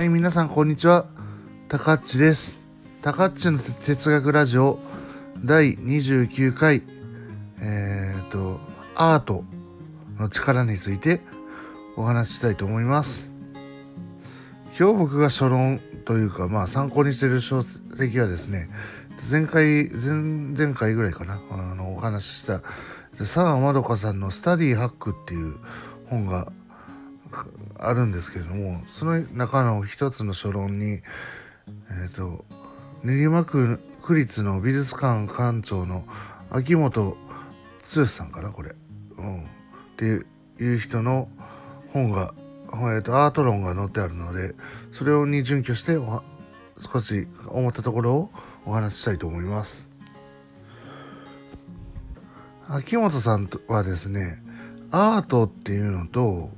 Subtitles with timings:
[0.00, 1.04] はい、皆さん、こんにちは。
[1.68, 2.58] たかっちです。
[3.02, 4.78] たかっちの哲学ラジオ
[5.44, 6.82] 第29回、
[7.60, 8.60] えっ、と、
[8.94, 9.44] アート
[10.18, 11.20] の力について
[11.96, 13.30] お話ししたいと思います。
[14.78, 18.70] 今日僕が書論というか、まあ参考にしている書籍はですね、
[19.30, 22.62] 前回、前々回ぐらいかな、あの、お話しした、
[23.18, 25.56] 佐川まどかさんのスタディハックっていう
[26.06, 26.50] 本が
[27.78, 31.00] あるんですけれどもその中の一つの書論に
[31.90, 32.44] えっ、と
[33.02, 36.04] 練馬区区立の美術館館長の
[36.50, 37.16] 秋元
[37.96, 38.74] 剛さんかなこれ、
[39.18, 39.46] うん、っ
[39.96, 40.04] て
[40.62, 41.28] いう人の
[41.92, 42.34] 本が、
[42.72, 44.54] えー、とアート論が載ってあるので
[44.92, 45.98] それに準拠して
[46.78, 48.30] 少し思ったところを
[48.66, 49.88] お話ししたいと思います。
[52.68, 54.36] 秋元さんはですね
[54.92, 56.50] アートっていうのと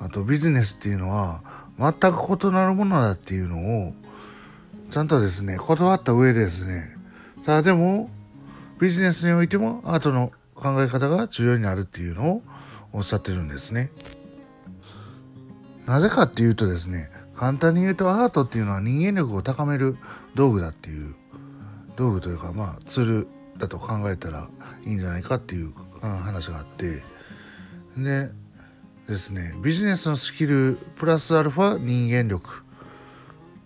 [0.00, 1.42] あとビジネスっていうのは
[1.78, 3.92] 全く異なるものだっていうのを
[4.90, 6.96] ちゃんとですね断った上でですね
[7.44, 8.08] ただでも
[8.80, 12.42] ビジネスにおいてもアートの考え方が重要になるっていうのを
[12.92, 13.90] おっしゃってるんですね。
[15.86, 19.96] なぜかっていうとですね簡単に言うとアートっていうのは人間力を高める
[20.34, 21.14] 道具だっていう
[21.96, 24.48] 道具というかまあツールだと考えたら
[24.84, 27.02] いいんじゃないかっていう話があって
[27.96, 28.30] で
[29.08, 32.62] ですねビジネスのスキルプラスアルファ人間力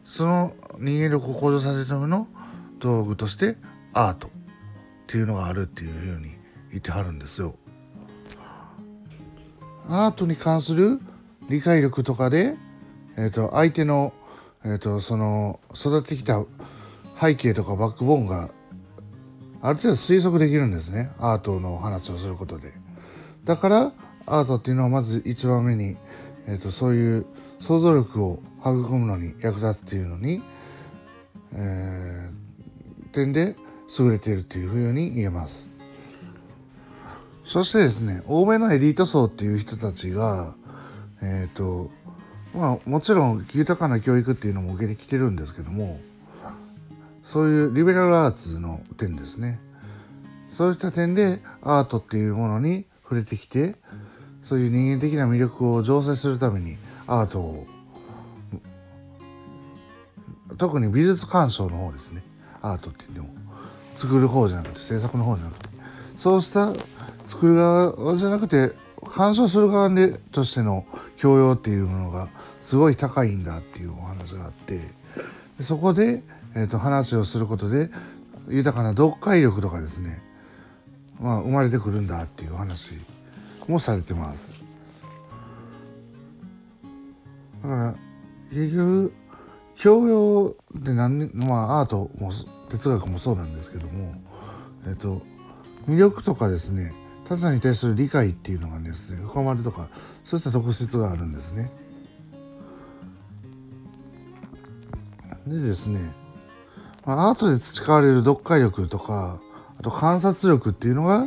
[0.04, 2.28] その人間力を向上させるための
[2.78, 3.56] 道具として
[3.92, 4.30] アートっ
[5.08, 6.28] ていうのがあるっていうふうに
[6.70, 7.56] 言ってはるんですよ。
[9.88, 11.00] アートに関する
[11.48, 12.54] 理解力とかで、
[13.16, 14.12] えー、と相手の、
[14.64, 16.44] えー、とその育ってきた
[17.20, 18.50] 背景とかバックボーンが
[19.60, 22.72] ある程度推測できるんですねアートの話をすることで。
[23.44, 23.92] だから
[24.26, 25.96] アートっていうのはまず一番目に、
[26.46, 27.26] えー、とそういう
[27.60, 30.42] 想像力を育むのに役立つっていうのに、
[31.52, 33.56] えー、点で
[33.98, 35.70] 優れているっていうふうに言えます。
[37.44, 40.54] そしてですね欧米のエリート層っていう人たちが
[41.20, 41.90] えっ、ー、と
[42.54, 46.00] まあもちろん豊かな教育っていうのも受けてきてるんですけども
[47.24, 49.60] そういうリベラルアーツの点ですね
[50.56, 53.74] そういった点でアートっていうものに触れてきて
[54.52, 56.76] そういう人間的な魅力を醸成するために
[57.06, 57.66] アートを
[60.58, 62.22] 特に美術鑑賞の方ですね。
[62.60, 63.34] アートって言っても
[63.96, 65.68] 作る方じゃなくて制作の方じゃなくて。
[66.18, 66.70] そうした
[67.28, 68.72] 作る側じゃなくて
[69.06, 70.84] 鑑賞する側でとしての
[71.16, 72.28] 教養っていうものが
[72.60, 74.80] すごい高いんだっていうお話があって
[75.60, 76.22] そこで、
[76.54, 77.88] えーと、話をすることで
[78.48, 80.20] 豊かな読解力とかですね、
[81.18, 82.90] まあ、生まれてくるんだっていう話
[83.68, 84.62] もされてます。
[87.62, 87.94] だから
[88.50, 89.12] 結局
[89.76, 92.32] 教養って何まあアートも
[92.70, 94.14] 哲学もそうなんですけども
[94.86, 95.22] えっと
[95.88, 96.92] 魅力とかですね
[97.28, 99.88] 他者に対する理解っていうのがですね深まるとか
[100.24, 101.70] そういった特質があるんですね。
[105.46, 105.98] でですね、
[107.04, 109.40] まあ、アートで培われる読解力とか
[109.78, 111.26] あと観察力っていうのが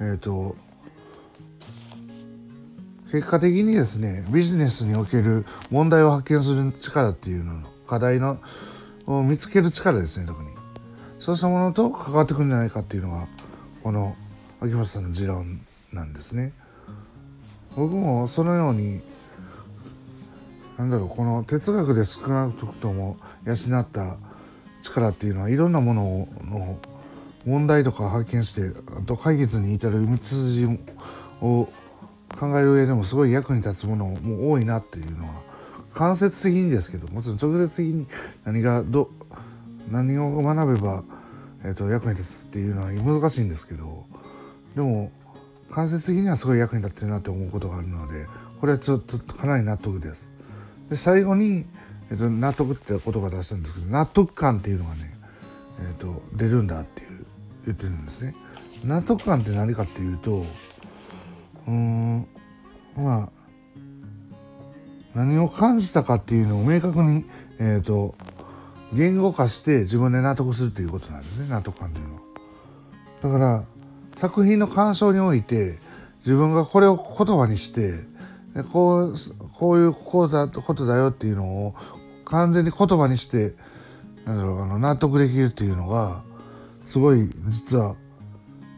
[0.00, 0.56] えっ、ー、と
[3.12, 8.40] 結果的にですねビジネスにおける問題を発見する力っていうのの課題の
[9.06, 10.50] を見つける力ですね特に。
[11.18, 13.26] そうしたものと関わってくるんじゃないかっていうのが
[13.82, 14.16] この
[14.60, 15.60] 秋元さんの持論
[15.92, 16.52] なんですね。
[17.74, 19.00] 僕もそのように
[20.78, 24.16] なんだろうこの哲学で少なくとも養った
[24.82, 26.78] 力っていうのはいろんなものの
[27.46, 30.78] 問題とか発見してあと解決に至る道筋
[31.40, 31.68] を
[32.38, 35.34] 考える上でもすごい役に立つものも多いなっていうのは
[35.94, 38.06] 間接的にですけどもちろん直接的に
[38.44, 39.10] 何がど
[39.90, 41.04] 何を学べば、
[41.64, 44.04] えーと、役に立つっていうのは難しいんですけど
[44.74, 45.10] でも
[45.70, 48.26] 間接的にはすごい役に立ってるなって思うことがあるので
[48.60, 50.30] これはちょっとかなり納得です。
[50.88, 51.66] で最後に、
[52.10, 55.14] えーと、納得って言葉出したんですけど納得感っていうのがね、
[55.80, 57.26] えーと出るんだっていう
[57.66, 58.34] 言ってるんですね。
[58.84, 60.44] 納得感って何かっていうと
[61.66, 62.28] うん
[62.96, 63.28] まあ
[65.14, 67.24] 何を感じたかっていうのを明確に、
[67.58, 68.14] えーと、
[68.92, 72.20] 言語化して自分で納得するっていうことなんですね納得感っていうのは。
[73.22, 73.64] だから
[74.14, 75.78] 作品の鑑賞において
[76.18, 77.92] 自分がこれを言葉にして
[78.72, 79.14] こう
[79.58, 81.74] こういうこうだことだよっていうのを
[82.24, 83.54] 完全に言葉にして
[84.24, 86.22] なんだろうあの納得できるっていうのが
[86.86, 87.96] すごい実は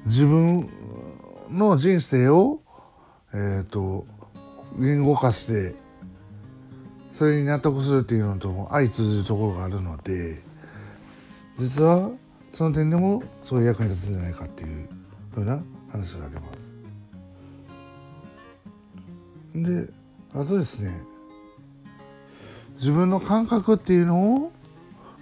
[0.07, 0.69] 自分
[1.51, 2.61] の人生を
[3.33, 4.07] えっ、ー、と
[4.79, 5.75] 言語化して
[7.11, 10.43] それに納得するっていうのとも相通じるところがあるので
[11.59, 12.11] 実は
[12.53, 14.89] その点でもそういう役に立つんじゃないかっていう
[15.35, 16.75] ふうな話があります。
[19.55, 19.91] で
[20.35, 20.93] あとですね
[22.75, 24.53] 自分の感覚っていうのを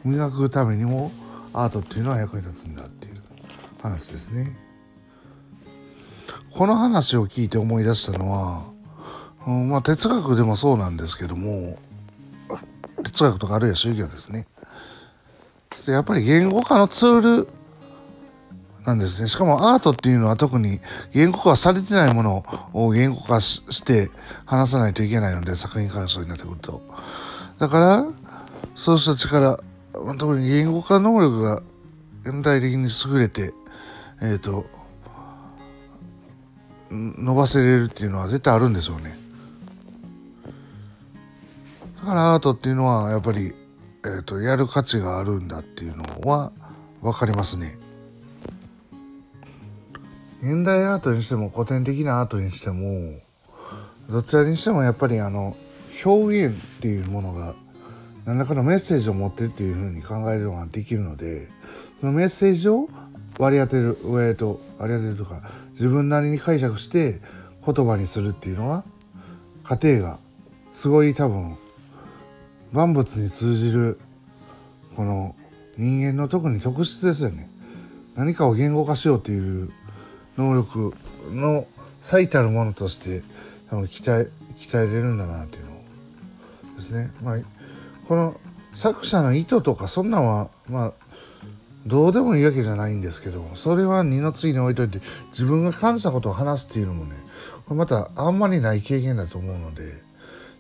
[0.05, 1.11] 磨くためにも
[1.55, 3.15] アートっていうのは役に立つんだっていう
[3.83, 4.55] 話ですね。
[6.57, 8.65] この話を聞いて思い出したのは、
[9.47, 11.79] うん、まあ哲学でもそうなんですけども
[13.05, 14.47] 哲学とかあるいは宗教ですね。
[15.87, 17.49] やっぱり言語化のツール
[18.85, 19.29] なんですね。
[19.29, 20.81] しかもアートっていうのは特に
[21.13, 24.09] 言語化されてないものを言語化して
[24.47, 26.83] 話さないといけないので、作品鑑賞になってくると。
[27.59, 28.07] だから、
[28.75, 29.61] そうした力、
[30.19, 31.63] 特に言語化能力が
[32.23, 33.53] 現代的に優れて、
[34.23, 34.67] えっ、ー、と、
[36.91, 39.17] 伸ばせれるっていうのは絶対あるんでしょうね。
[41.97, 46.53] だからアートっていうのはやっぱり、えっ、ー、と、やる価値があるんだっていうのは
[47.03, 47.79] 分かりますね。
[50.43, 53.19] 現代アートにしても古典的なアートにしても
[54.09, 55.57] どちらにしてもやっぱりあの
[56.05, 57.55] 表現っていうものが
[58.27, 61.49] 何らかのメッセージを持ってるっていうふうに考えるのができるので
[62.01, 62.89] そのメッセージを
[63.39, 65.43] 割り当てる上と割り当てるとか
[65.73, 67.21] 自分なりに解釈して
[67.65, 68.85] 言葉にするっていうのは
[69.65, 70.19] 過程が
[70.73, 71.57] すごい多分
[72.73, 73.99] 万物に通じる
[74.95, 75.35] この
[75.77, 77.51] 人間の特に特質ですよね。
[78.15, 79.71] 何かを言語化しようっていう
[80.39, 80.95] 能力
[81.31, 81.67] の
[82.01, 83.23] 最たるものとして
[83.69, 85.71] 多分鍛え鍛えれるんだなっていうの
[86.77, 87.11] ですね。
[87.23, 87.37] まあ、
[88.09, 88.41] この
[88.75, 90.93] 作者の意図とかそんなんはまあ
[91.87, 95.01] どうでもいいわけじゃないんですけどそれは二の次に置いといて
[95.31, 97.17] 自分が感じたことを話すっていうのもね
[97.67, 100.05] これまたあんまりない経験だと思うので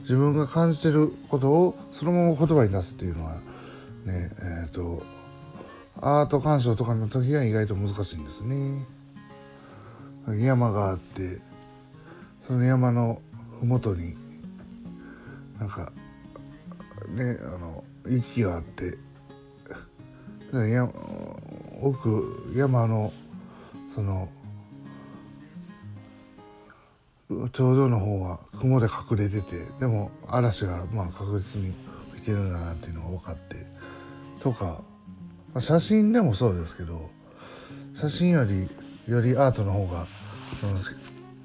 [0.01, 3.41] 自分が感じてることをそのまま言葉に出すっていうのは
[4.05, 5.03] ねえっ、ー、と
[6.01, 8.87] アート鑑賞とかの時は意外と難しいんですね。
[10.29, 11.41] 山があって
[12.47, 13.23] その山の
[13.61, 14.17] 麓に
[15.59, 15.93] なんか
[17.09, 18.99] ねあの雪があって
[20.53, 20.89] や
[21.83, 23.13] 奥山の
[23.95, 24.29] その
[27.53, 31.75] 頂上の方は雲で隠れててでも嵐がまあ確実に
[32.13, 33.57] 吹いてるんだなっていうのが分かって
[34.41, 34.83] とか、
[35.53, 37.11] まあ、写真でもそうですけど
[37.95, 38.69] 写真より
[39.09, 40.07] よりアートの方が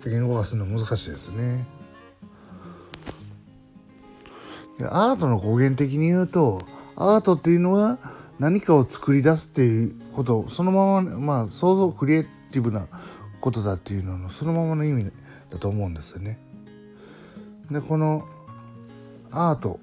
[0.05, 1.65] 言語化するの難しいですね。
[4.89, 6.61] アートの語源的に言うと
[6.95, 7.99] アートっていうのは
[8.41, 12.87] 何かを作り出すっていうことそのまままあ想像クリエイティブな
[13.39, 15.11] ことだっていうののそのままの意味
[15.51, 16.39] だと思うんですよね。
[17.69, 18.27] でこの
[19.29, 19.79] アート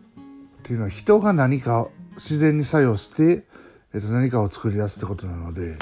[0.59, 3.47] っていうのは人が何か自然に作用して、
[3.95, 5.79] えっと、何かを作り出すってことなので、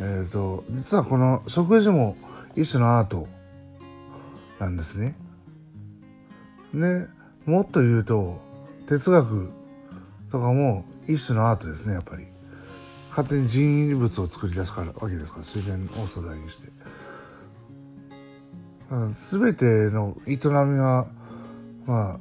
[0.00, 2.16] えっと実はこの食事も
[2.54, 3.26] 一種のアート
[4.60, 5.16] なんですね。
[6.72, 7.08] で、
[7.44, 8.40] もっと言うと、
[8.86, 9.63] 哲学
[10.34, 12.26] とかも一種のアートですね、やっぱり。
[13.10, 16.68] 勝手に人為物を作り出すからわけですから、自然を素材にして。
[19.14, 21.06] すべての営みは、
[21.86, 22.18] まあ、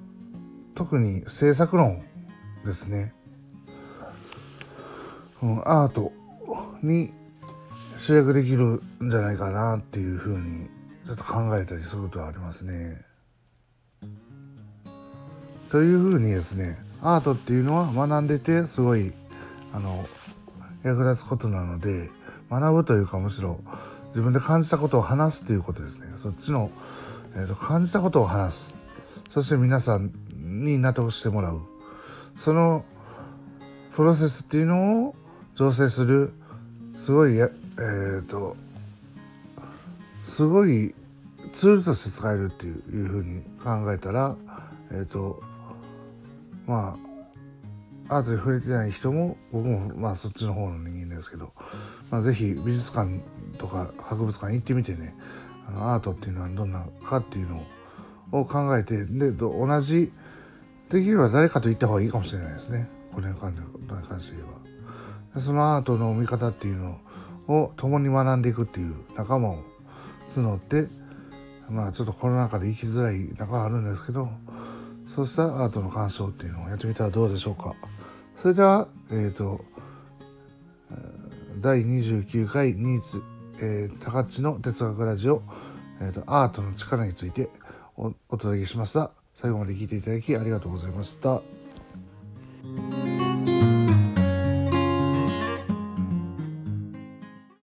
[0.76, 2.04] 特に制作論
[2.64, 3.16] ですね。
[5.42, 6.12] うん、アート
[6.84, 7.12] に
[7.98, 10.68] 集約できるんじゃないかなっていうふうに
[11.08, 13.04] ちょっと考えたりすることはありますね。
[15.72, 19.12] というふうにですねアートっていうのは学んでてすごい
[19.74, 20.06] あの
[20.84, 22.10] 役立つことなので
[22.50, 23.60] 学ぶというかむしろ
[24.10, 26.06] 自分で感じたことを話すということですね。
[26.22, 26.72] そっちの、
[27.36, 28.78] えーと、感じたことを話す。
[29.32, 31.62] そして皆さんに納得してもらう。
[32.38, 32.86] その
[33.96, 35.16] プロセスっていうのを
[35.56, 36.32] 醸成する
[36.96, 38.56] すごいえっ、ー、と
[40.26, 40.96] すごい
[41.52, 44.36] ツールとして使えるっていういうふうに考えたら
[44.92, 45.42] えっ、ー、と
[46.68, 46.98] ま
[48.10, 51.54] あアートに触れてない人も僕もまあそっちの方の人間ですけど、
[52.12, 53.22] まあ、是非美術館
[53.58, 55.16] とか博物館行ってみてね
[55.68, 57.64] あのアートっていうのはどんなかっていうの
[58.32, 60.12] を考えてで同じ
[60.90, 63.54] できれば誰かと行った方がいいかもしれないですねこれに関
[64.22, 65.42] して言えば。
[65.42, 67.00] そのアートの見方っていうの
[67.48, 69.64] を共に学んでいくっていう仲間を
[70.30, 70.88] 募って
[71.70, 74.30] まあちょっとコロナ禍で生きづらい中はあるんですけど
[75.14, 77.76] そうしたアートの感想っていうのをやってみたらどうでしょうか
[78.36, 79.64] それではえっ、ー、と
[81.62, 83.22] 第29回ニーツ、
[83.62, 85.42] えー、高知の哲学ラジオ、
[86.02, 87.50] えーと、アートの力について
[87.96, 91.63] おお届けしました最後まで聞いていただきありがとうございました。